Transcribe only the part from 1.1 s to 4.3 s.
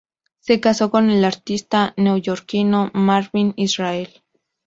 el artista neoyorquino Marvin Israel.